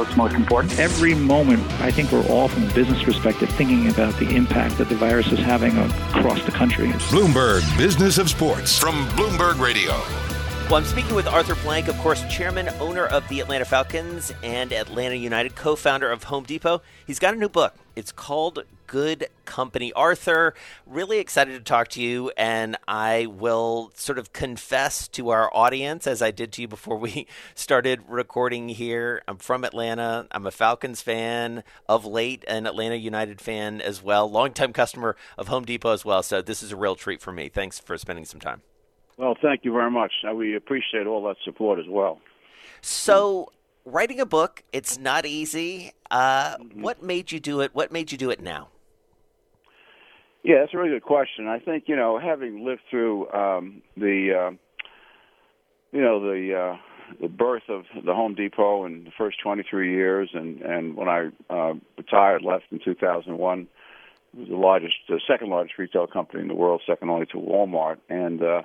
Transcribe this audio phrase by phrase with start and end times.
[0.00, 0.78] what's most important.
[0.78, 4.88] Every moment, I think we're all, from a business perspective, thinking about the impact that
[4.88, 6.88] the virus is having across the country.
[7.10, 9.92] Bloomberg Business of Sports from Bloomberg Radio.
[10.70, 14.72] Well, I'm speaking with Arthur Blank, of course, chairman, owner of the Atlanta Falcons and
[14.72, 16.80] Atlanta United, co founder of Home Depot.
[17.06, 17.74] He's got a new book.
[17.94, 19.92] It's called Good Company.
[19.92, 20.52] Arthur,
[20.84, 26.08] really excited to talk to you, and I will sort of confess to our audience,
[26.08, 29.22] as I did to you before we started recording here.
[29.28, 30.26] I'm from Atlanta.
[30.32, 35.46] I'm a Falcons fan of late, an Atlanta United fan as well, longtime customer of
[35.46, 36.24] Home Depot as well.
[36.24, 37.48] So this is a real treat for me.
[37.48, 38.62] Thanks for spending some time.
[39.16, 40.12] Well, thank you very much.
[40.34, 42.18] We appreciate all that support as well.
[42.80, 43.52] So,
[43.84, 45.92] writing a book, it's not easy.
[46.10, 46.82] Uh, Mm-hmm.
[46.82, 47.72] What made you do it?
[47.72, 48.70] What made you do it now?
[50.42, 51.48] Yeah, that's a really good question.
[51.48, 54.50] I think you know, having lived through um, the, uh,
[55.92, 56.76] you know, the uh,
[57.20, 61.28] the birth of the Home Depot in the first 23 years, and and when I
[61.50, 66.48] uh, retired, left in 2001, it was the largest, the second largest retail company in
[66.48, 68.42] the world, second only to Walmart, and.
[68.42, 68.62] uh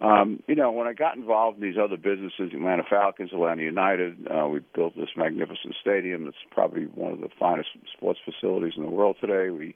[0.00, 4.28] um, you know, when I got involved in these other businesses, Atlanta Falcons, Atlanta United,
[4.28, 6.28] uh, we built this magnificent stadium.
[6.28, 9.50] It's probably one of the finest sports facilities in the world today.
[9.50, 9.74] We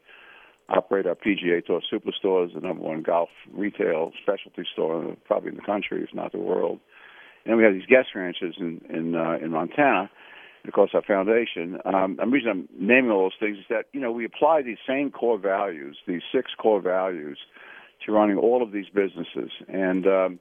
[0.68, 5.62] operate our PGA Tour Superstores, the number one golf retail specialty store, probably in the
[5.62, 6.80] country, if not the world.
[7.44, 10.10] And we have these guest ranches in in, uh, in Montana.
[10.62, 11.78] And of course, our foundation.
[11.84, 14.78] Um, the reason I'm naming all those things is that you know we apply these
[14.86, 17.38] same core values, these six core values
[18.06, 19.50] to running all of these businesses.
[19.68, 20.38] And um,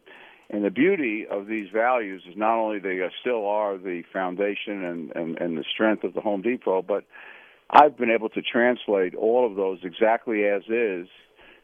[0.51, 5.15] and the beauty of these values is not only they still are the foundation and,
[5.15, 7.05] and, and the strength of the Home Depot, but
[7.71, 11.07] I've been able to translate all of those exactly as is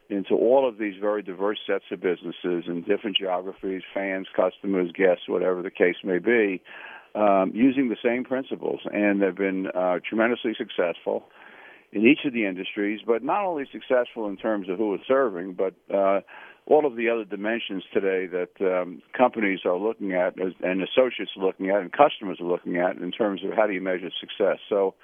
[0.08, 5.24] into all of these very diverse sets of businesses and different geographies, fans, customers, guests,
[5.28, 6.62] whatever the case may be,
[7.14, 8.80] um, using the same principles.
[8.90, 11.24] And they've been uh, tremendously successful
[11.92, 15.54] in each of the industries, but not only successful in terms of who it's serving,
[15.54, 16.20] but uh,
[16.66, 21.44] all of the other dimensions today that um, companies are looking at and associates are
[21.44, 24.58] looking at and customers are looking at in terms of how do you measure success.
[24.70, 24.94] So,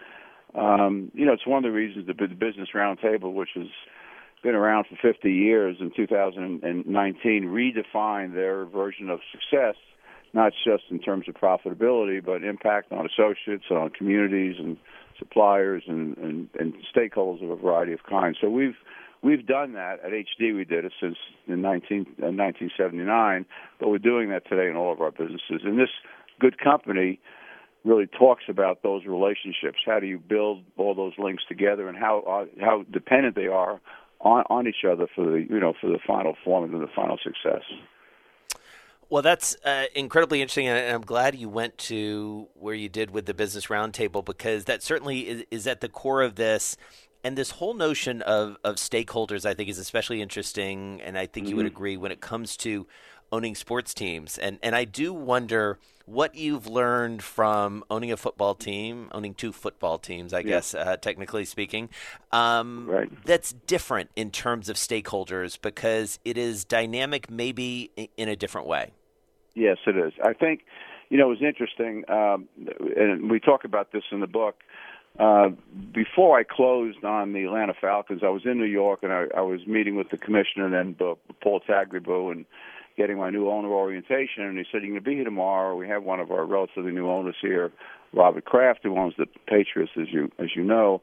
[0.55, 3.67] um, you know, it's one of the reasons the, Business Roundtable, which has
[4.43, 9.75] been around for 50 years, in 2019 redefined their version of success,
[10.33, 14.77] not just in terms of profitability, but impact on associates, on communities, and
[15.19, 18.37] suppliers and, and, and stakeholders of a variety of kinds.
[18.41, 18.77] So we've
[19.23, 20.55] we've done that at HD.
[20.55, 21.17] We did it since
[21.47, 23.47] in 19, uh, 1979,
[23.81, 25.63] but we're doing that today in all of our businesses.
[25.65, 25.89] And this
[26.41, 27.21] good company
[27.85, 29.79] really talks about those relationships.
[29.85, 33.81] How do you build all those links together, and how uh, how dependent they are
[34.21, 37.19] on on each other for the you know for the final form and the final
[37.23, 37.63] success.
[39.11, 43.27] Well, that's uh, incredibly interesting, and I'm glad you went to where you did with
[43.27, 46.77] the Business Roundtable because that certainly is, is at the core of this.
[47.25, 51.47] And this whole notion of, of stakeholders, I think, is especially interesting, and I think
[51.47, 51.51] mm-hmm.
[51.51, 52.87] you would agree when it comes to
[53.33, 54.39] owning sports teams.
[54.39, 59.53] And and I do wonder what you've learned from owning a football team, owning two
[59.53, 60.45] football teams, I yeah.
[60.45, 61.89] guess, uh, technically speaking.
[62.31, 63.25] Um, right.
[63.25, 68.93] That's different in terms of stakeholders because it is dynamic, maybe in a different way.
[69.55, 70.13] Yes, it is.
[70.23, 70.67] I think,
[71.09, 72.49] you know, it was interesting, um,
[72.97, 74.57] and we talk about this in the book.
[75.19, 75.51] Uh,
[75.93, 79.43] before I closed on the Atlanta Falcons, I was in New York and I, I
[79.43, 82.45] was meeting with the commissioner and uh, Paul Tagliabue and
[82.97, 84.43] getting my new owner orientation.
[84.43, 85.77] And he said, "You're going to be here tomorrow.
[85.77, 87.71] We have one of our relatively new owners here,
[88.13, 91.01] Robert Kraft, who owns the Patriots, as you as you know,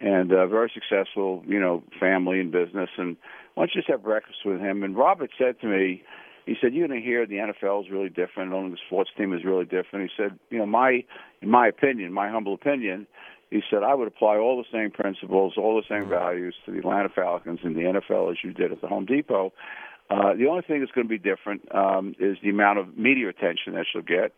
[0.00, 2.90] and uh, very successful, you know, family and business.
[2.96, 3.16] And
[3.54, 6.02] why don't you just have breakfast with him?" And Robert said to me.
[6.46, 8.52] He said, "You're going to hear the NFL is really different.
[8.52, 11.02] Owning the sports team is really different." He said, "You know, my,
[11.40, 13.06] in my opinion, my humble opinion,
[13.54, 16.78] he said I would apply all the same principles, all the same values to the
[16.78, 19.52] Atlanta Falcons and the NFL as you did at the Home Depot.
[20.10, 23.28] Uh, the only thing that's going to be different um, is the amount of media
[23.28, 24.34] attention that she'll get.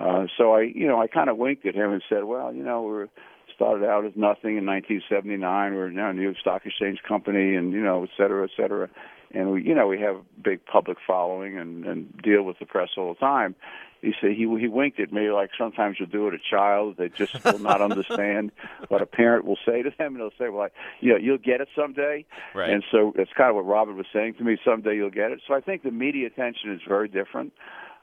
[0.00, 2.62] Uh, so I, you know, I kind of winked at him and said, "Well, you
[2.62, 3.08] know, we're
[3.56, 5.74] started out as nothing in 1979.
[5.74, 8.88] We're now a New York Stock Exchange company, and you know, et cetera, et cetera."
[9.32, 12.66] And we, you know, we have a big public following and, and deal with the
[12.66, 13.56] press all the time.
[14.04, 17.08] He said he he winked at me like sometimes you'll do it a child they
[17.08, 18.52] just will not understand
[18.88, 20.14] what a parent will say to them.
[20.14, 20.68] And they'll say well I,
[21.00, 22.24] you know you'll get it someday.
[22.54, 22.70] Right.
[22.70, 25.40] and so it's kind of what Robert was saying to me someday you'll get it.
[25.46, 27.52] So I think the media attention is very different.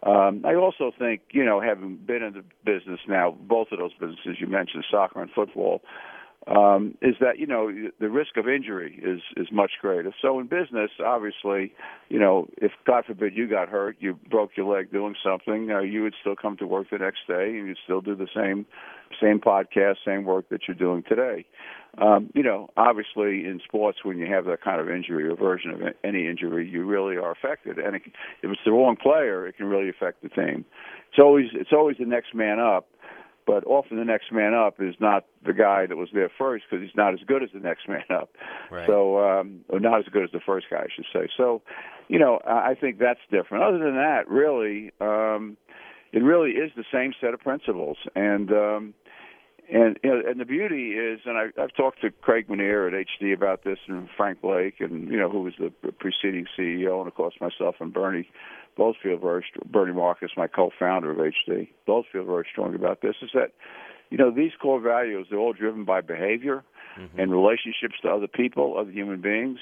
[0.03, 3.93] Um, I also think you know having been in the business now both of those
[3.93, 5.81] businesses you mentioned soccer and football
[6.47, 10.13] um, is that you know the risk of injury is is much greater.
[10.21, 11.73] So in business, obviously,
[12.09, 15.81] you know if God forbid you got hurt, you broke your leg doing something, uh,
[15.81, 18.65] you would still come to work the next day and you'd still do the same
[19.21, 21.45] same podcast, same work that you're doing today.
[21.97, 25.71] Um, you know, obviously in sports, when you have that kind of injury or version
[25.71, 27.77] of any injury, you really are affected.
[27.77, 28.03] And it,
[28.41, 30.63] if it's the wrong player, it can really affect the team.
[31.09, 32.87] It's always it's always the next man up
[33.45, 36.85] but often the next man up is not the guy that was there first because
[36.85, 38.29] he's not as good as the next man up.
[38.69, 38.87] Right.
[38.87, 41.27] So, um, or not as good as the first guy, I should say.
[41.37, 41.61] So,
[42.07, 43.63] you know, I I think that's different.
[43.63, 45.57] Other than that, really, um,
[46.13, 48.93] it really is the same set of principles, and um,
[49.71, 53.07] and you know, and the beauty is, and I, I've talked to Craig Menear at
[53.07, 57.07] HD about this, and Frank Blake, and you know, who was the preceding CEO, and
[57.07, 58.27] of course myself and Bernie
[58.75, 63.15] both feel very Bernie Marcus, my co-founder of HD, both feel very strong about this.
[63.21, 63.53] Is that
[64.09, 66.63] you know these core values they're all driven by behavior
[67.17, 69.59] and relationships to other people, other human beings.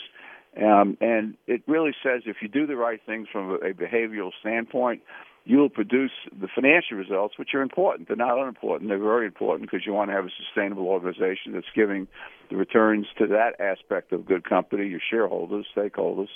[0.58, 5.04] Um, and it really says if you do the right things from a behavioral standpoint,
[5.46, 8.08] you will produce the financial results, which are important.
[8.08, 8.90] They're not unimportant.
[8.90, 12.08] They're very important because you want to have a sustainable organization that's giving
[12.50, 16.30] the returns to that aspect of good company, your shareholders, stakeholders,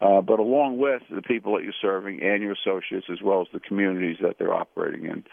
[0.00, 3.46] uh, but along with the people that you're serving and your associates, as well as
[3.52, 5.24] the communities that they're operating in.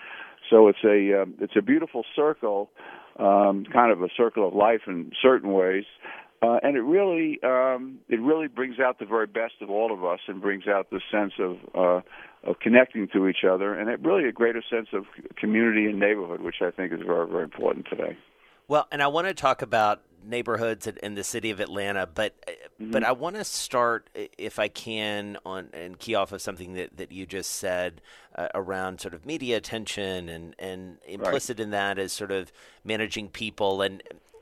[0.49, 2.69] So it's a um, it's a beautiful circle,
[3.17, 5.85] um, kind of a circle of life in certain ways,
[6.41, 10.03] uh, and it really um, it really brings out the very best of all of
[10.03, 12.01] us and brings out the sense of uh,
[12.49, 15.05] of connecting to each other and it really a greater sense of
[15.37, 18.17] community and neighborhood, which I think is very very important today.
[18.67, 22.33] Well, and I want to talk about neighborhoods in- the city of Atlanta, but
[22.79, 26.97] but I want to start, if I can, on and key off of something that,
[26.97, 28.01] that you just said
[28.35, 32.51] uh, around sort of media attention and and implicit in that is sort of
[32.83, 34.01] managing people and.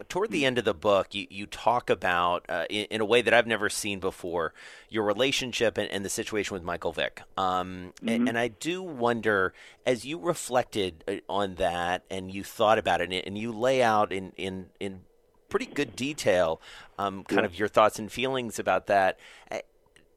[0.10, 3.22] Toward the end of the book, you, you talk about, uh, in, in a way
[3.22, 4.54] that I've never seen before,
[4.90, 7.22] your relationship and, and the situation with Michael Vick.
[7.38, 9.54] Um, and, and I do wonder,
[9.86, 14.12] as you reflected uh, on that and you thought about it, and, you lay out
[14.12, 15.02] in, in, in
[15.48, 16.60] pretty good detail
[16.98, 19.20] um, kind of your thoughts and feelings about that.
[19.52, 19.60] Uh,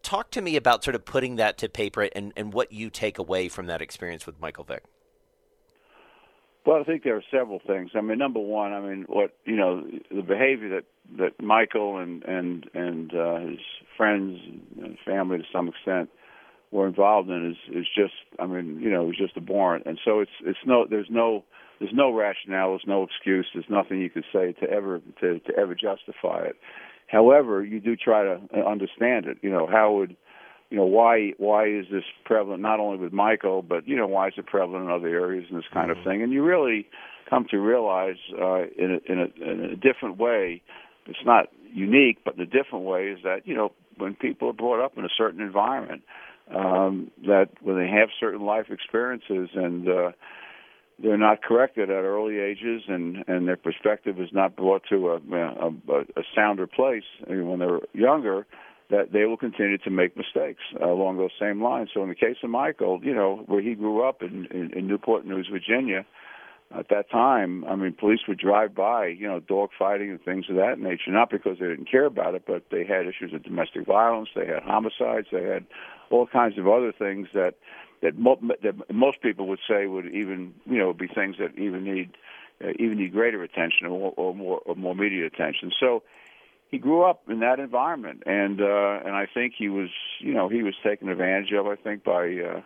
[0.03, 3.19] Talk to me about sort of putting that to paper and, and what you take
[3.19, 4.83] away from that experience with Michael Vick.
[6.65, 7.91] Well, I think there are several things.
[7.95, 10.85] I mean, number one, I mean, what you know, the behavior that
[11.19, 13.59] that Michael and and and uh, his
[13.97, 14.39] friends
[14.81, 16.09] and family to some extent
[16.71, 19.87] were involved in is is just, I mean, you know, it was just abhorrent.
[19.87, 21.45] And so it's it's no, there's no
[21.81, 25.57] there's no rationale, there's no excuse, there's nothing you could say to ever to to
[25.59, 26.57] ever justify it.
[27.09, 29.39] However, you do try to understand it.
[29.43, 30.17] You know, how would
[30.73, 34.29] you know why why is this prevalent not only with Michael but you know why
[34.29, 36.23] is it prevalent in other areas and this kind of thing?
[36.23, 36.89] And you really
[37.29, 40.63] come to realize uh, in a, in a in a different way
[41.05, 44.55] it's not unique but in a different way is that you know when people are
[44.55, 46.01] brought up in a certain environment
[46.55, 50.13] um, that when they have certain life experiences and uh,
[51.03, 55.17] they're not corrected at early ages and and their perspective is not brought to a
[55.17, 58.47] a, a sounder place when they're younger
[58.91, 61.91] that they will continue to make mistakes uh, along those same lines.
[61.95, 64.87] So in the case of Michael, you know, where he grew up in, in, in
[64.87, 66.05] Newport News, Virginia,
[66.77, 70.47] at that time, I mean, police would drive by, you know, dog fighting and things
[70.49, 73.43] of that nature, not because they didn't care about it, but they had issues of
[73.43, 75.67] domestic violence, they had homicides, they had
[76.11, 77.55] all kinds of other things that
[78.03, 81.85] that, mo- that most people would say would even, you know, be things that even
[81.85, 82.17] need
[82.63, 85.71] uh, even need greater attention or, or more or more media attention.
[85.79, 86.03] So
[86.73, 90.49] he grew up in that environment, and uh, and I think he was, you know,
[90.49, 91.67] he was taken advantage of.
[91.67, 92.63] I think by uh,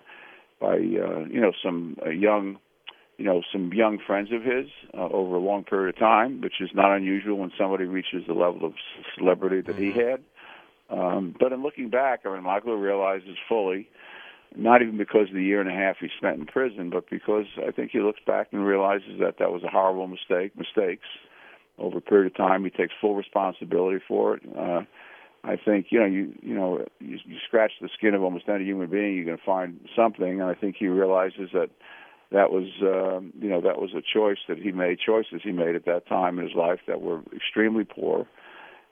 [0.60, 2.58] by uh, you know some uh, young,
[3.18, 6.60] you know, some young friends of his uh, over a long period of time, which
[6.60, 8.74] is not unusual when somebody reaches the level of
[9.18, 10.22] celebrity that he had.
[10.88, 13.88] Um, but in looking back, I mean, Michael realizes fully,
[14.54, 17.46] not even because of the year and a half he spent in prison, but because
[17.66, 21.08] I think he looks back and realizes that that was a horrible mistake, mistakes
[21.78, 22.64] over a period of time.
[22.64, 24.42] He takes full responsibility for it.
[24.56, 24.82] Uh,
[25.44, 28.64] I think you know you you know you, you scratch the skin of almost any
[28.64, 30.40] human being, you're going to find something.
[30.40, 31.70] And I think he realizes that
[32.32, 35.76] that was um, you know that was a choice that he made, choices he made
[35.76, 38.26] at that time in his life that were extremely poor.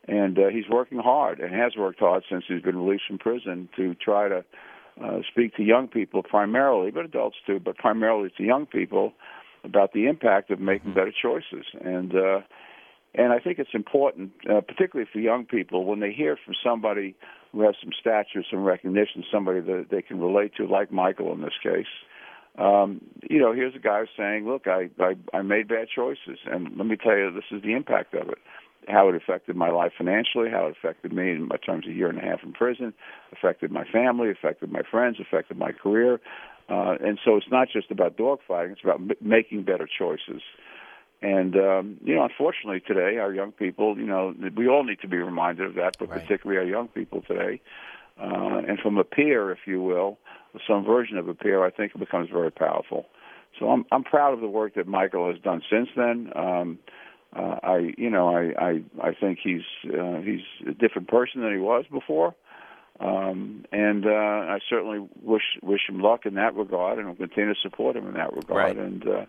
[0.07, 3.71] And uh, he's working hard and has worked hard since he's been released from prison
[3.77, 4.45] to try to
[5.03, 9.13] uh, speak to young people primarily, but adults too, but primarily to young people
[9.65, 11.65] about the impact of making better choices.
[11.83, 12.41] And uh,
[13.15, 17.15] and I think it's important, uh, particularly for young people, when they hear from somebody
[17.53, 21.41] who has some stature, some recognition, somebody that they can relate to, like Michael in
[21.41, 21.87] this case.
[22.59, 26.77] Um, you know, here's a guy saying, "Look, I, I I made bad choices, and
[26.77, 28.39] let me tell you, this is the impact of it.
[28.87, 31.95] How it affected my life financially, how it affected me in my terms of a
[31.95, 32.93] year and a half in prison,
[33.33, 36.21] affected my family, affected my friends, affected my career,
[36.69, 40.43] uh, and so it's not just about dogfighting; it's about m- making better choices."
[41.25, 45.09] And um, you know, unfortunately, today our young people, you know, we all need to
[45.09, 46.21] be reminded of that, but Right.
[46.23, 47.63] particularly our young people today.
[48.21, 50.19] Uh, and from a peer, if you will,
[50.69, 53.07] some version of a peer, I think it becomes very powerful.
[53.59, 56.31] So I'm I'm proud of the work that Michael has done since then.
[56.37, 56.79] Um,
[57.35, 59.63] uh, I you know I I I think he's
[59.99, 62.35] uh, he's a different person than he was before.
[63.01, 64.11] Um, and uh,
[64.55, 68.07] I certainly wish wish him luck in that regard, and will continue to support him
[68.07, 68.77] in that regard, Right.
[68.77, 69.25] and uh,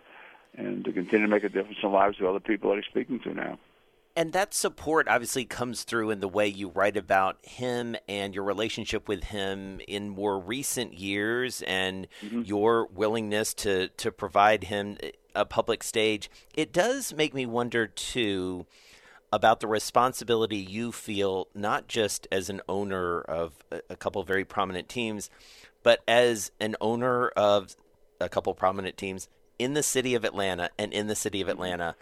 [0.57, 2.85] and to continue to make a difference in the lives of other people that he's
[2.85, 3.57] speaking to now.
[4.17, 8.45] And that support obviously comes through in the way you write about him and your
[8.45, 12.43] relationship with him in more recent years and mm-hmm.
[12.43, 14.97] your willingness to, to provide him
[15.35, 16.29] a public stage.
[16.53, 18.65] It does make me wonder, too,
[19.33, 24.27] about the responsibility you feel, not just as an owner of a, a couple of
[24.29, 25.29] very prominent teams,
[25.83, 27.75] but as an owner of
[28.21, 29.27] a couple prominent teams
[29.59, 31.61] in the city of Atlanta and in the city of mm-hmm.
[31.61, 31.95] Atlanta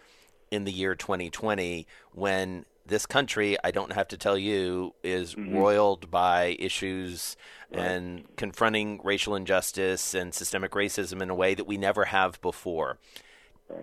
[0.52, 5.56] in the year 2020 when this country, I don't have to tell you, is mm-hmm.
[5.56, 7.38] roiled by issues
[7.72, 13.00] and confronting racial injustice and systemic racism in a way that we never have before.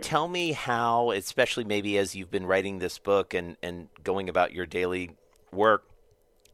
[0.01, 4.53] Tell me how, especially maybe as you've been writing this book and, and going about
[4.53, 5.11] your daily
[5.53, 5.85] work,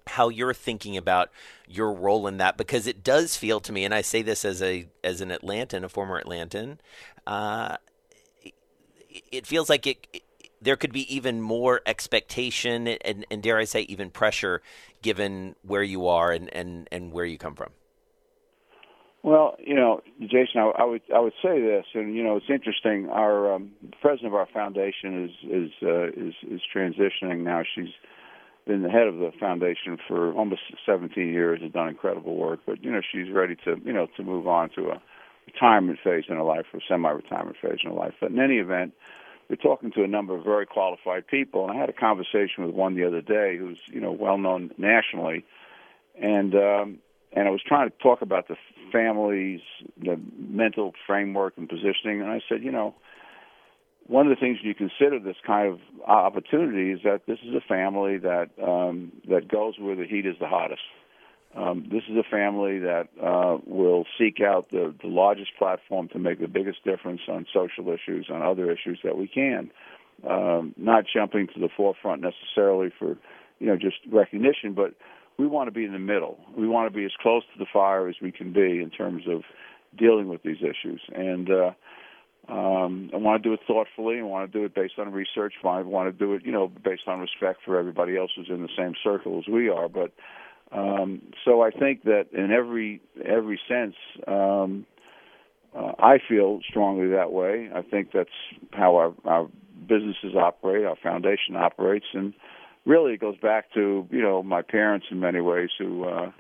[0.06, 1.30] how you're thinking about
[1.66, 4.62] your role in that because it does feel to me, and I say this as
[4.62, 6.78] a as an Atlantan, a former Atlantan,
[7.26, 7.76] uh,
[9.32, 10.22] it feels like it, it-
[10.62, 14.62] there could be even more expectation and, and dare I say even pressure
[15.02, 17.70] given where you are and, and, and where you come from.
[19.22, 22.46] Well, you know, Jason, I, I would I would say this, and you know, it's
[22.48, 23.08] interesting.
[23.10, 27.62] Our um, president of our foundation is is uh, is is transitioning now.
[27.75, 27.92] She's
[28.66, 31.61] been the head of the foundation for almost 17 years.
[31.62, 34.70] Has done incredible work, but you know, she's ready to you know to move on
[34.70, 35.02] to a
[35.46, 38.14] retirement phase in her life or semi-retirement phase in her life.
[38.20, 38.92] But in any event,
[39.49, 42.75] we're talking to a number of very qualified people, and I had a conversation with
[42.75, 45.44] one the other day who's you know well known nationally,
[46.20, 46.99] and um,
[47.32, 48.56] and I was trying to talk about the
[48.90, 49.61] families,
[49.96, 52.94] the mental framework and positioning, and I said, you know,
[54.08, 57.60] one of the things you consider this kind of opportunity is that this is a
[57.66, 60.82] family that um, that goes where the heat is the hottest.
[61.56, 66.18] Um, this is a family that uh, will seek out the, the largest platform to
[66.18, 69.70] make the biggest difference on social issues, on other issues that we can.
[70.28, 73.16] Um, not jumping to the forefront necessarily for,
[73.58, 74.94] you know, just recognition, but
[75.38, 76.38] we want to be in the middle.
[76.56, 79.25] We want to be as close to the fire as we can be in terms
[79.28, 79.42] of
[79.96, 81.00] dealing with these issues.
[81.14, 81.70] And uh,
[82.48, 84.20] um, I want to do it thoughtfully.
[84.20, 85.54] I want to do it based on research.
[85.64, 88.62] I want to do it, you know, based on respect for everybody else who's in
[88.62, 89.88] the same circle as we are.
[89.88, 90.12] But
[90.70, 93.96] um, so I think that in every every sense,
[94.28, 94.86] um,
[95.76, 97.68] uh, I feel strongly that way.
[97.74, 98.30] I think that's
[98.72, 99.48] how our, our
[99.88, 102.32] businesses operate, our foundation operates, and
[102.84, 106.04] really it goes back to you know my parents in many ways who.
[106.04, 106.30] Uh,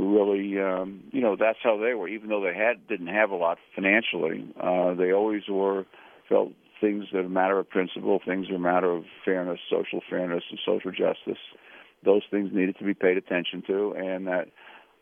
[0.00, 2.08] really, um, you know, that's how they were.
[2.08, 5.86] Even though they had didn't have a lot financially, uh, they always were
[6.28, 10.00] felt things that are a matter of principle, things are a matter of fairness, social
[10.08, 11.42] fairness, and social justice.
[12.04, 14.48] Those things needed to be paid attention to, and that,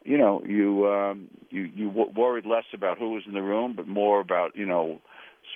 [0.04, 3.74] you know, you um, you you w- worried less about who was in the room,
[3.76, 5.00] but more about you know,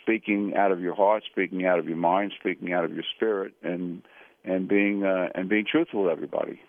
[0.01, 3.55] speaking out of your heart, speaking out of your mind, speaking out of your spirit,
[3.63, 4.03] and
[4.45, 6.61] and being uh, and being truthful with everybody.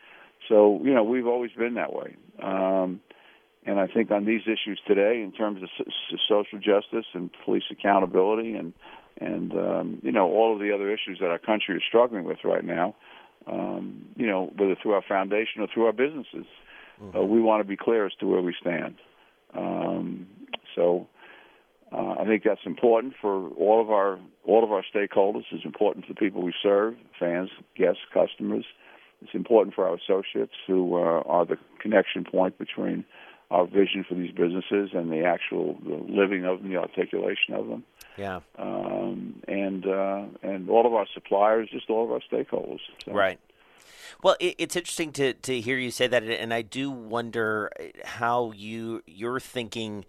[0.49, 2.99] So you know we've always been that way, um,
[3.65, 7.63] and I think on these issues today, in terms of s- social justice and police
[7.71, 8.73] accountability, and
[9.19, 12.39] and um, you know all of the other issues that our country is struggling with
[12.43, 12.95] right now,
[13.47, 16.45] um, you know whether through our foundation or through our businesses,
[17.15, 18.95] uh, we want to be clear as to where we stand.
[19.55, 20.27] Um,
[20.75, 21.07] so
[21.91, 25.43] uh, I think that's important for all of our all of our stakeholders.
[25.51, 28.65] It's important for the people we serve, fans, guests, customers.
[29.23, 33.05] It's important for our associates who uh, are the connection point between
[33.51, 37.67] our vision for these businesses and the actual the living of them, the articulation of
[37.67, 37.83] them,
[38.17, 38.39] Yeah.
[38.57, 42.79] um, and uh, and all of our suppliers, just all of our stakeholders.
[43.05, 43.39] So, Right.
[44.23, 47.71] Well, it, it's interesting to, to hear you say that, and I do wonder
[48.03, 50.05] how you you're thinking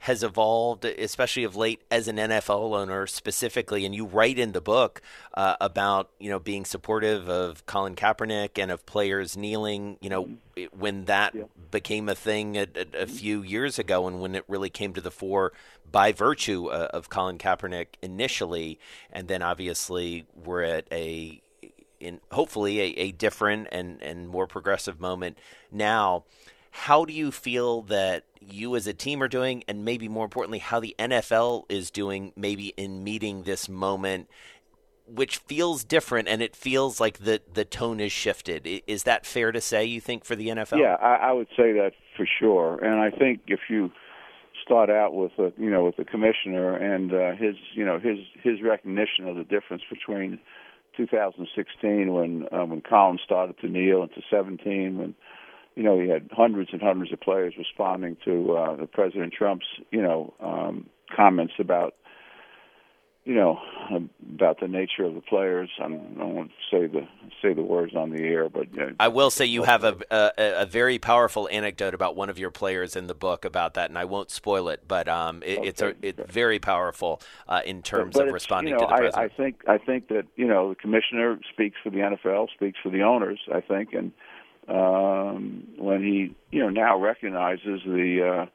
[0.00, 3.84] has evolved, especially of late, as an NFL owner specifically.
[3.84, 5.02] And you write in the book
[5.34, 9.98] uh, about you know being supportive of Colin Kaepernick and of players kneeling.
[10.00, 10.78] You know mm-hmm.
[10.78, 11.44] when that yeah.
[11.70, 15.00] became a thing a, a, a, few years ago, and when it really came to
[15.00, 15.52] the fore
[15.90, 18.78] by virtue uh, of Colin Kaepernick initially,
[19.12, 21.40] and then obviously we're at a
[22.00, 25.38] in hopefully a, a different and, and more progressive moment
[25.70, 26.24] now.
[26.78, 30.58] How do you feel that you as a team are doing, and maybe more importantly,
[30.58, 34.28] how the NFL is doing, maybe in meeting this moment,
[35.06, 38.66] which feels different, and it feels like the the tone is shifted.
[38.86, 39.84] Is that fair to say?
[39.84, 40.78] You think for the NFL?
[40.78, 42.82] Yeah, I, I would say that for sure.
[42.84, 43.90] And I think if you
[44.64, 48.18] start out with a you know with the commissioner and uh, his you know his
[48.42, 50.38] his recognition of the difference between
[50.96, 55.14] 2016 when um, when Colin started to kneel into 17 when
[55.78, 59.66] you know, he had hundreds and hundreds of players responding to uh, the President Trump's,
[59.92, 61.94] you know, um, comments about,
[63.24, 63.60] you know,
[64.34, 65.70] about the nature of the players.
[65.80, 67.06] I'm, I don't want to say the
[67.40, 70.62] say the words on the air, but uh, I will say you have a, a,
[70.62, 73.96] a very powerful anecdote about one of your players in the book about that, and
[73.96, 75.68] I won't spoil it, but um, it, okay.
[75.68, 78.90] it's a it's very powerful uh, in terms but, but of responding you know, to
[78.90, 79.16] the president.
[79.16, 82.78] I, I think I think that you know the commissioner speaks for the NFL, speaks
[82.82, 83.38] for the owners.
[83.54, 84.10] I think and
[84.68, 88.46] um, when he you know now recognizes the uh,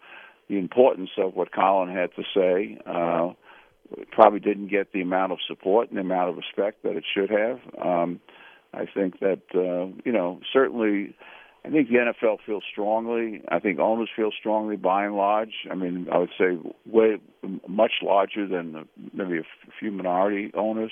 [0.50, 2.78] the importance of what Colin had to say.
[2.86, 3.34] Uh,
[4.12, 7.30] probably didn't get the amount of support and the amount of respect that it should
[7.30, 7.60] have.
[7.84, 8.20] Um,
[8.74, 11.16] I think that uh, you know certainly.
[11.66, 13.42] I think the NFL feels strongly.
[13.48, 15.54] I think owners feel strongly by and large.
[15.72, 17.22] I mean, I would say way
[17.70, 19.44] much larger than the, maybe a
[19.80, 20.92] few minority owners.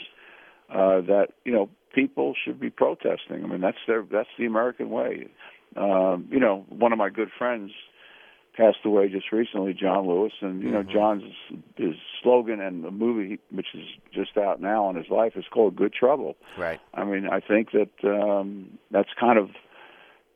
[0.69, 3.43] Uh, that you know people should be protesting.
[3.43, 5.27] I mean, that's their that's the American way.
[5.75, 7.71] Um, you know, one of my good friends
[8.55, 10.91] passed away just recently, John Lewis, and you know, mm-hmm.
[10.91, 11.23] John's
[11.77, 15.75] his slogan and the movie, which is just out now on his life, is called
[15.75, 16.35] Good Trouble.
[16.57, 16.79] Right.
[16.93, 19.49] I mean, I think that um, that's kind of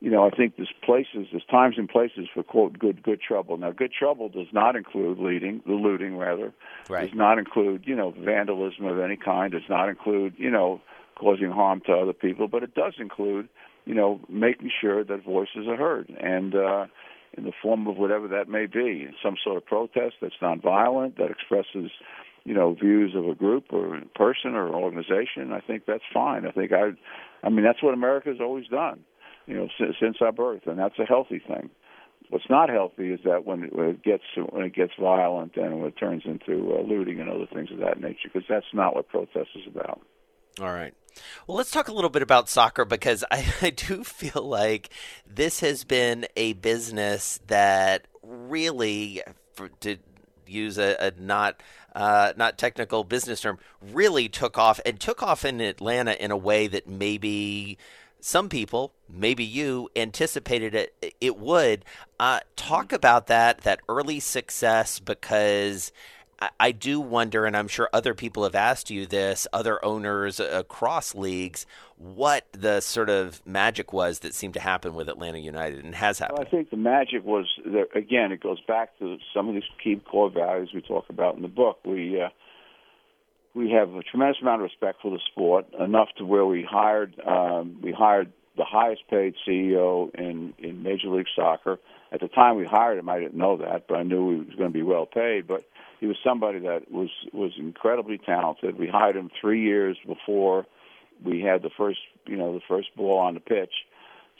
[0.02, 3.58] you know, I think there's places, there's times and places for quote good good trouble.
[3.58, 6.54] Now, good trouble does not include leading, the looting rather.
[6.90, 7.10] Right.
[7.10, 9.52] Does not include you know vandalism of any kind.
[9.52, 10.82] Does not include you know
[11.18, 13.48] causing harm to other people, but it does include,
[13.86, 16.86] you know, making sure that voices are heard and uh,
[17.38, 21.30] in the form of whatever that may be, some sort of protest that's nonviolent that
[21.30, 21.92] expresses,
[22.44, 25.52] you know, views of a group or a person or organization.
[25.52, 26.46] I think that's fine.
[26.46, 26.92] I think I,
[27.44, 29.02] I mean, that's what America's always done,
[29.48, 31.70] you know, since, since our birth, and that's a healthy thing.
[32.30, 35.80] What's not healthy is that when it, when it gets when it gets violent and
[35.80, 38.96] when it turns into uh, looting and other things of that nature, because that's not
[38.96, 40.02] what protest is about.
[40.60, 40.94] All right.
[41.48, 44.90] Well, let's talk a little bit about soccer because I, I, do feel like
[45.26, 49.22] this has been a business that really,
[49.54, 49.98] for, to
[50.48, 51.62] use a, a not
[51.96, 56.38] uh, not technical business term, really took off and took off in Atlanta in a
[56.38, 57.78] way that maybe
[58.20, 61.86] some people, maybe you, anticipated it it would.
[62.20, 65.92] Uh, talk about that that early success because
[66.60, 71.16] I do wonder, and I'm sure other people have asked you this, other owners across
[71.16, 71.66] leagues,
[71.98, 76.20] what the sort of magic was that seemed to happen with Atlanta United and has
[76.20, 76.40] happened.
[76.40, 79.64] Well, I think the magic was, that, again, it goes back to some of these
[79.82, 81.80] key core values we talk about in the book.
[81.86, 82.30] We, uh,
[83.54, 87.16] we have a tremendous amount of respect for the sport, enough to where we hired,
[87.26, 91.80] um, we hired the highest paid CEO in, in Major League Soccer.
[92.12, 94.56] At the time we hired him, I didn't know that, but I knew he was
[94.56, 95.48] going to be well paid.
[95.48, 95.64] But
[96.00, 98.78] he was somebody that was was incredibly talented.
[98.78, 100.66] We hired him three years before
[101.24, 103.74] we had the first you know the first ball on the pitch.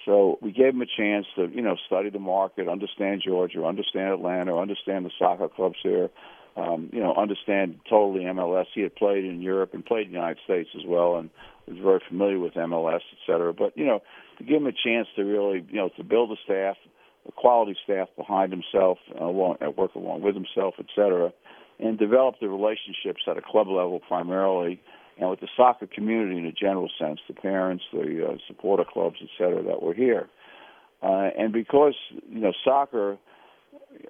[0.06, 4.14] So we gave him a chance to you know study the market, understand Georgia, understand
[4.14, 6.10] Atlanta, understand the soccer clubs here,
[6.58, 8.66] um, you know understand totally MLS.
[8.74, 11.30] He had played in Europe and played in the United States as well, and
[11.68, 13.54] was very familiar with MLS, et cetera.
[13.54, 14.02] But you know
[14.38, 16.76] to give him a chance to really you know to build a staff,
[17.28, 21.32] a quality staff behind himself, uh, along, work along with himself, et cetera
[21.80, 24.82] and develop the relationships at a club level primarily
[25.18, 29.16] and with the soccer community in a general sense, the parents, the uh, supporter clubs,
[29.22, 30.28] et cetera, that were here.
[31.02, 31.94] Uh, and because,
[32.30, 33.18] you know, soccer,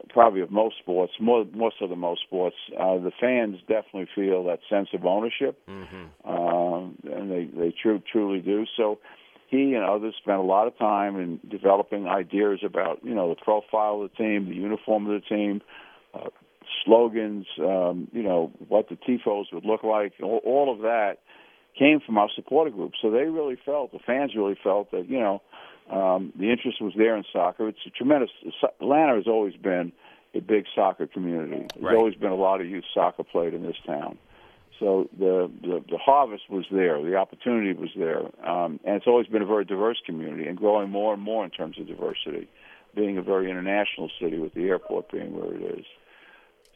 [0.10, 4.44] probably of most sports, more, more so than most sports, uh, the fans definitely feel
[4.46, 6.28] that sense of ownership, mm-hmm.
[6.28, 8.66] um, and they, they tru- truly do.
[8.76, 8.98] So
[9.48, 13.36] he and others spent a lot of time in developing ideas about, you know, the
[13.36, 15.62] profile of the team, the uniform of the team,
[16.14, 16.30] uh,
[16.84, 21.20] slogans, um, you know, what the tifos would look like, all, all of that
[21.78, 22.94] came from our supporter group.
[23.02, 25.42] So they really felt, the fans really felt that, you know,
[25.92, 27.68] um, the interest was there in soccer.
[27.68, 28.32] It's a tremendous,
[28.82, 29.92] Atlanta has always been
[30.34, 31.68] a big soccer community.
[31.74, 31.96] There's Right.
[31.96, 34.18] always been a lot of youth soccer played in this town.
[34.80, 39.28] So the, the the harvest was there, the opportunity was there, um, and it's always
[39.28, 42.50] been a very diverse community and growing more and more in terms of diversity,
[42.94, 45.86] being a very international city with the airport being where it is.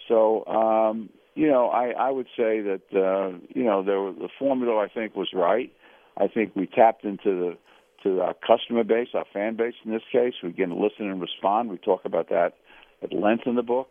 [0.08, 4.78] So um, you know, I, I would say that uh, you know there the formula
[4.78, 5.72] I think was right.
[6.18, 7.58] I think we tapped into the
[8.04, 10.36] to our customer base, our fan base in this case.
[10.42, 11.70] We again listen and respond.
[11.70, 12.54] We talk about that
[13.02, 13.90] at length in the book,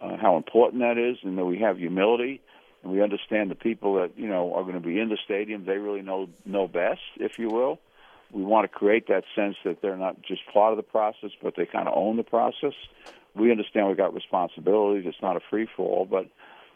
[0.00, 2.42] uh, how important that is, and that we have humility
[2.86, 5.64] and we understand the people that you know are going to be in the stadium.
[5.66, 7.80] They really know know best, if you will.
[8.30, 11.54] We want to create that sense that they're not just part of the process, but
[11.56, 12.74] they kind of own the process.
[13.34, 15.04] We understand we've got responsibilities.
[15.06, 16.26] It's not a free for all, but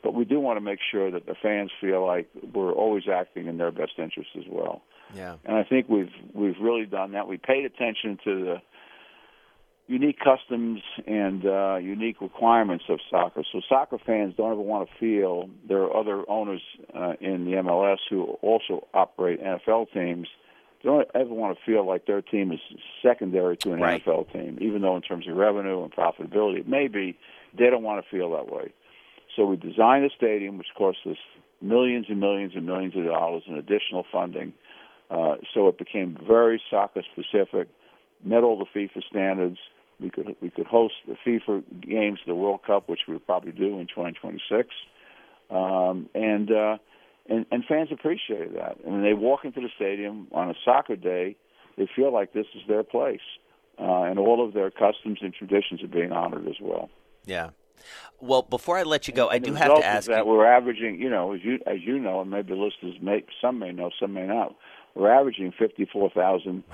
[0.02, 3.46] but we do want to make sure that the fans feel like we're always acting
[3.46, 4.82] in their best interest as well.
[5.14, 5.36] Yeah.
[5.44, 7.28] And I think we've we've really done that.
[7.28, 8.62] We paid attention to the
[9.90, 13.42] unique customs and uh, unique requirements of soccer.
[13.52, 16.62] So soccer fans don't ever want to feel there are other owners
[16.94, 20.28] uh, in the MLS who also operate NFL teams.
[20.82, 22.60] They don't ever want to feel like their team is
[23.02, 24.04] secondary to an Right.
[24.04, 27.18] NFL team, even though in terms of revenue and profitability it may be.
[27.58, 28.72] They don't want to feel that way.
[29.34, 31.16] So we designed a stadium which cost us
[31.60, 34.52] millions and millions and millions of dollars in additional funding.
[35.10, 37.66] Uh, so it became very soccer specific,
[38.24, 39.58] met all the FIFA standards.
[40.00, 43.78] We could we could host the FIFA games, the World Cup, which we'll probably do
[43.78, 44.68] in 2026,
[45.50, 46.78] um, and uh,
[47.28, 48.78] and and fans appreciated that.
[48.84, 51.36] And when they walk into the stadium on a soccer day,
[51.76, 53.20] they feel like this is their place,
[53.78, 56.90] uh, and all of their customs and traditions are being honored as well.
[57.24, 57.50] Yeah.
[58.20, 60.30] Well, before I let you go, I do have to ask that you.
[60.30, 63.72] we're averaging, you know, as you as you know, and maybe listeners may some may
[63.72, 64.54] know, some may not.
[64.94, 66.64] We're averaging fifty four thousand,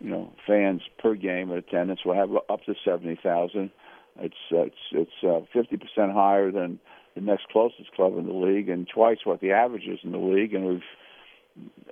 [0.00, 2.00] you know, fans per game in attendance.
[2.04, 3.70] We'll have up to seventy thousand.
[4.18, 6.78] It's uh, it's it's fifty percent higher than
[7.14, 10.18] the next closest club in the league, and twice what the average is in the
[10.18, 10.54] league.
[10.54, 10.82] And we've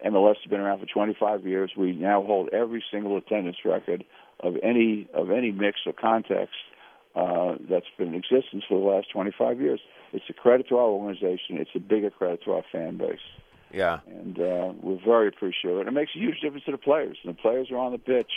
[0.05, 1.73] MLS has been around for 25 years.
[1.77, 4.05] We now hold every single attendance record
[4.41, 6.55] of any of any mix or context
[7.17, 9.81] uh, that's been in existence for the last 25 years.
[10.13, 11.59] It's a credit to our organization.
[11.59, 13.19] It's a bigger credit to our fan base,
[13.73, 14.01] Yeah.
[14.07, 15.81] and uh, we're very appreciative.
[15.81, 17.17] And it makes a huge difference to the players.
[17.25, 18.31] And the players are on the pitch.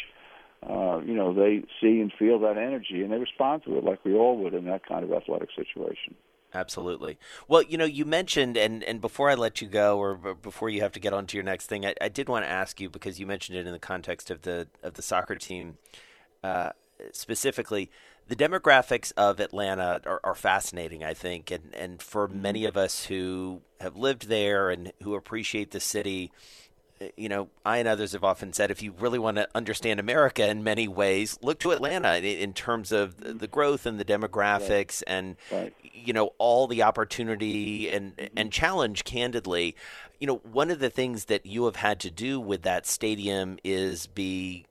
[0.68, 4.04] Uh, you know, they see and feel that energy, and they respond to it like
[4.04, 6.16] we all would in that kind of athletic situation.
[6.54, 7.20] Absolutely.
[7.48, 10.70] Well, you know, you mentioned, and, and before I let you go, or b- before
[10.70, 12.82] you have to get on to your next thing, I, I did want to ask
[12.82, 15.78] you because you mentioned it in the context of the of the soccer team,
[16.44, 16.72] uh,
[17.12, 17.92] specifically.
[18.28, 22.42] The demographics of Atlanta are, are fascinating, I think, and and for mm-hmm.
[22.42, 26.32] many of us who have lived there and who appreciate the city,
[27.00, 30.00] eh, you know, I and others have often said if you really want to understand
[30.00, 34.06] America in many ways, look to Atlanta in, in terms of the growth and the
[34.06, 35.74] demographics and Right.
[35.82, 38.38] you know all the opportunity and mm-hmm.
[38.38, 39.76] and challenge candidly.
[40.20, 43.58] You know, one of the things that you have had to do with that stadium
[43.64, 44.66] is be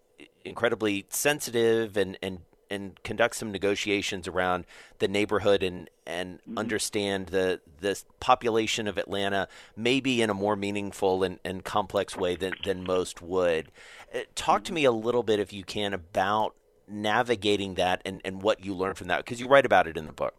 [0.45, 2.41] incredibly sensitive and and
[2.71, 4.65] and conduct some negotiations around
[4.99, 11.23] the neighborhood and and understand the the population of Atlanta maybe in a more meaningful
[11.23, 13.71] and, and complex way than than most would.
[14.15, 16.55] Uh, Talk to me a little bit if you can about
[16.89, 20.07] navigating that and, and what you learned from that because you write about it in
[20.07, 20.35] the book.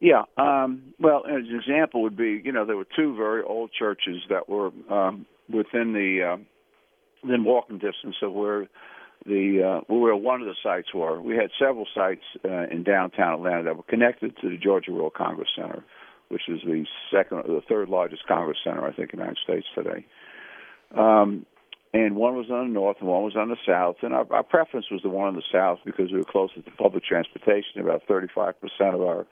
[0.00, 0.22] Yeah.
[0.36, 4.22] Um, well, as an example would be, you know, there were two very old churches
[4.28, 6.36] that were um, within the uh,
[7.22, 8.68] within walking distance of where
[9.26, 11.20] the uh, where one of the sites were.
[11.20, 15.14] We had several sites uh, in downtown Atlanta that were connected to the Georgia World
[15.14, 15.84] Congress Center,
[16.28, 19.66] which is the second, the third largest Congress Center, I think, in the United States
[19.74, 20.06] today.
[20.96, 21.46] Um,
[21.94, 23.96] and one was on the north and one was on the south.
[24.02, 26.70] And our, our preference was the one on the south because we were closest to
[26.72, 27.80] public transportation.
[27.80, 28.54] About 35%
[28.94, 29.26] of our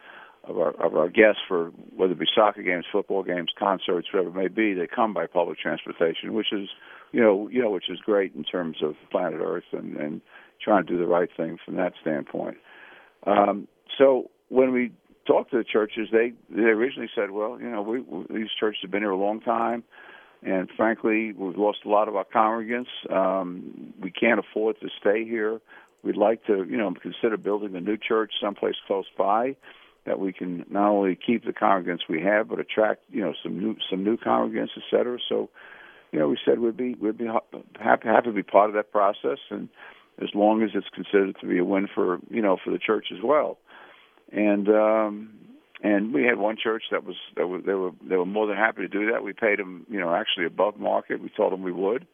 [0.48, 4.30] of our of our guests for whether it be soccer games, football games, concerts, whatever
[4.30, 6.68] it may be, they come by public transportation, which is
[7.12, 10.20] you know you know which is great in terms of planet Earth and and
[10.62, 12.56] trying to do the right thing from that standpoint.
[13.26, 14.92] Um, so when we
[15.26, 18.80] talked to the churches, they they originally said, well, you know, we, we these churches
[18.82, 19.85] have been here a long time.
[20.42, 22.87] And frankly, we've lost a lot of our congregants.
[23.11, 25.61] Um, we can't afford to stay here.
[26.04, 29.56] We'd like to, you know, consider building a new church someplace close by
[30.06, 33.58] that we can not only keep the congregants we have, but attract, you know, some
[33.58, 35.18] new some new congregants, et cetera.
[35.28, 35.50] So,
[36.12, 37.40] you know, we said we'd be we'd be ha-
[37.78, 39.68] happy happy to be part of that process, and
[40.22, 43.06] as long as it's considered to be a win for you know for the church
[43.12, 43.58] as well.
[44.32, 45.30] And um,
[45.82, 48.56] and we had one church that was that was they were they were more than
[48.56, 49.22] happy to do that.
[49.22, 51.20] We paid them, you know, actually above market.
[51.20, 52.06] We told them we would.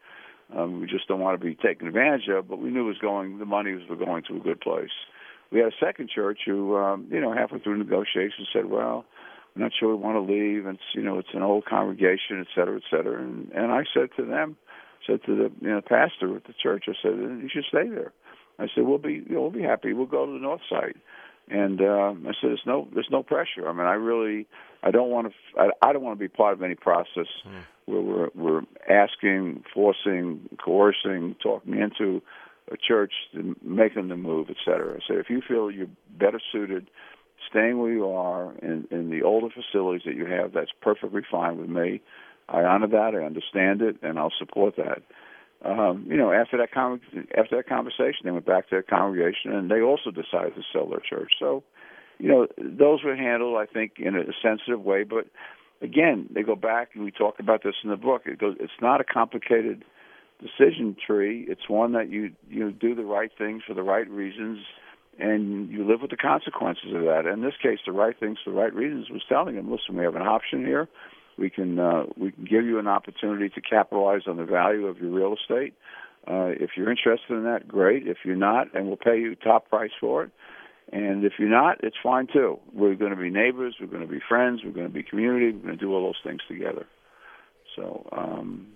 [0.54, 2.98] Um, we just don't want to be taken advantage of, but we knew it was
[2.98, 3.38] going.
[3.38, 4.90] The money was going to a good place.
[5.52, 9.04] We had a second church who, um, you know, halfway through negotiations said, "Well,
[9.54, 10.66] I'm not sure we want to leave.
[10.66, 14.08] It's you know, it's an old congregation, et cetera, et cetera." And and I said
[14.16, 14.56] to them,
[15.06, 18.12] said to the you know pastor at the church, I said, "You should stay there."
[18.58, 19.92] I said, "We'll be you know, we'll be happy.
[19.92, 20.94] We'll go to the north side."
[21.48, 23.68] And uh, I said, "There's no there's no pressure.
[23.68, 24.46] I mean, I really
[24.82, 27.62] I don't want to I, I don't want to be part of any process mm.
[27.86, 32.22] where we're we're asking, forcing, coercing, talking into
[32.70, 33.12] a church
[33.62, 34.94] making the move, et cetera.
[34.94, 36.88] I said, if you feel you're better suited."
[37.50, 41.58] Staying where you are in, in the older facilities that you have, that's perfectly fine
[41.58, 42.00] with me.
[42.48, 43.16] I honor that.
[43.16, 45.02] I understand it, and I'll support that
[45.64, 47.00] um, you know, after that con-
[47.36, 50.88] after that conversation, they went back to their congregation, and they also decided to sell
[50.88, 51.32] their church.
[51.38, 51.62] So,
[52.18, 55.04] you know, those were handled, I think, in a sensitive way.
[55.04, 55.26] But
[55.80, 58.22] again, they go back, and we talk about this in the book.
[58.26, 59.84] It goes, it's not a complicated
[60.42, 61.46] decision tree.
[61.48, 64.58] It's one that you you do the right things for the right reasons,
[65.18, 67.26] and you live with the consequences of that.
[67.26, 70.04] In this case, the right things for the right reasons was telling him, listen, we
[70.04, 70.88] have an option here
[71.38, 74.98] we can uh, we can give you an opportunity to capitalize on the value of
[74.98, 75.74] your real estate.
[76.26, 78.06] Uh, if you're interested in that, great.
[78.06, 80.30] If you're not, and we'll pay you top price for it.
[80.92, 82.58] And if you're not, it's fine too.
[82.72, 83.76] We're going to be neighbors.
[83.80, 84.60] We're going to be friends.
[84.64, 85.50] We're going to be community.
[85.50, 86.86] We're going to do all those things together.
[87.74, 88.68] So, um,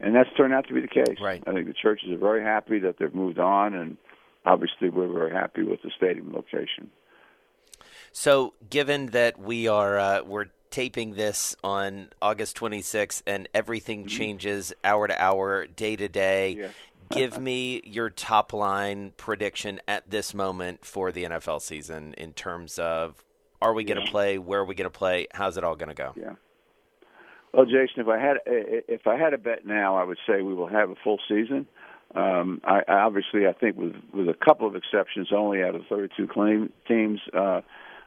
[0.00, 1.16] and that's turned out to be the case.
[1.20, 1.42] Right.
[1.46, 3.96] I think the churches are very happy that they've moved on, and
[4.44, 6.90] obviously we're very happy with the stadium location.
[8.12, 14.16] So, given that we are uh, we're taping this on August 26th, and everything mm-hmm.
[14.16, 16.70] changes hour to hour, day to day.
[17.10, 22.78] Give me your top line prediction at this moment for the NFL season in terms
[22.78, 23.24] of
[23.60, 25.88] are we going to play, where are we going to play, how's it all going
[25.88, 26.12] to go?
[26.16, 26.34] Yeah.
[27.52, 30.54] Well, Jason, if I had if I had a bet now, I would say we
[30.54, 31.66] will have a full season.
[32.14, 36.28] Um, I, obviously, I think with with a couple of exceptions, only out of 32
[36.28, 37.60] claim teams, uh,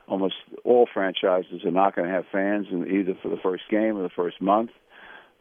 [0.08, 3.98] almost all franchises are not going to have fans in either for the first game
[3.98, 4.72] or the first month.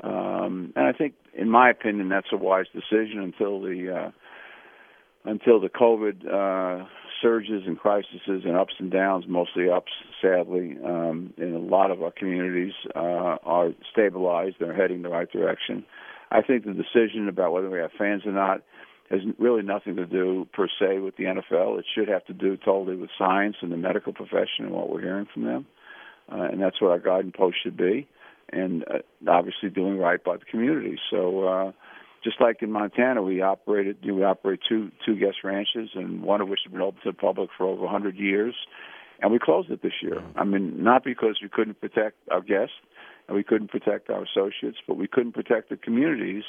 [0.02, 4.10] Um, and I think, in my opinion, that's a wise decision until the uh,
[5.24, 6.86] until the COVID uh,
[7.22, 12.02] surges and crises and ups and downs, mostly ups, sadly, um, in a lot of
[12.02, 14.56] our communities uh, are stabilized.
[14.58, 15.84] They're heading the right direction.
[16.30, 18.62] I think the decision about whether we have fans or not
[19.10, 21.78] has really nothing to do per se with the NFL.
[21.78, 25.02] It should have to do totally with science and the medical profession and what we're
[25.02, 25.66] hearing from them,
[26.30, 28.08] uh, and that's what our guiding post should be.
[28.50, 28.98] And uh,
[29.30, 30.98] obviously doing right by the community.
[31.10, 31.72] So, uh,
[32.24, 36.22] just like in Montana, we operated you know, we operate two two guest ranches, and
[36.22, 38.54] one of which has been open to the public for over 100 years,
[39.20, 40.22] and we closed it this year.
[40.36, 42.74] I mean, not because we couldn't protect our guests
[43.28, 46.44] and we couldn't protect our associates, but we couldn't protect the communities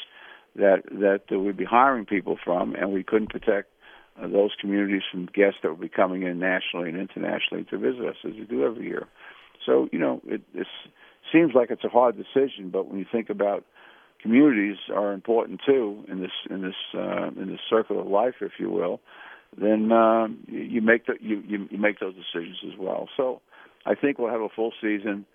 [0.56, 3.70] that that we'd be hiring people from, and we couldn't protect
[4.22, 8.06] uh, those communities from guests that would be coming in nationally and internationally to visit
[8.06, 9.08] us as we do every year.
[9.66, 10.68] So you know, it it
[11.32, 13.66] seems like it's a hard decision, but when you think about
[14.24, 18.54] communities are important too in this in this uh, in this circle of life, if
[18.58, 19.00] you will,
[19.56, 23.08] then uh, you make the, you, you make those decisions as well.
[23.16, 23.42] So
[23.86, 25.26] I think we'll have a full season.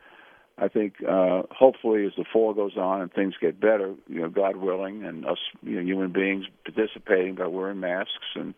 [0.61, 4.29] I think uh, hopefully as the fall goes on and things get better, you know,
[4.29, 8.55] God willing, and us you know, human beings participating by wearing masks and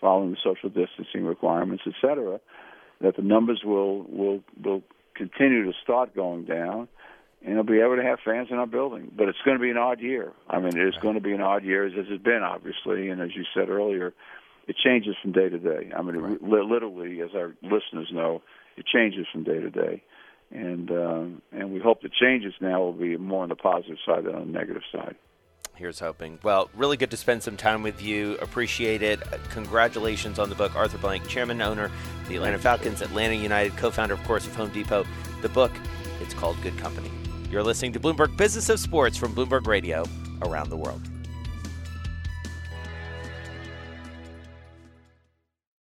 [0.00, 2.38] following the social distancing requirements, et cetera,
[3.00, 4.82] that the numbers will will will
[5.14, 6.86] continue to start going down,
[7.44, 9.12] and we'll be able to have fans in our building.
[9.16, 10.32] But it's going to be an odd year.
[10.48, 13.30] I mean, it's going to be an odd year as it's been, obviously, and as
[13.34, 14.12] you said earlier,
[14.66, 15.90] it changes from day to day.
[15.96, 18.42] I mean, it, literally, as our listeners know,
[18.76, 20.02] it changes from day to day
[20.50, 24.24] and uh, and we hope the changes now will be more on the positive side
[24.24, 25.16] than on the negative side.
[25.74, 26.40] Here's hoping.
[26.42, 28.36] Well, really good to spend some time with you.
[28.38, 29.20] Appreciate it.
[29.50, 31.88] Congratulations on the book, Arthur Blank, chairman owner,
[32.28, 35.06] the Atlanta Falcons, Atlanta United, co-founder, of course, of Home Depot.
[35.40, 35.70] The book,
[36.20, 37.12] it's called Good Company.
[37.50, 40.04] You're listening to Bloomberg Business of Sports from Bloomberg Radio
[40.42, 41.00] around the world.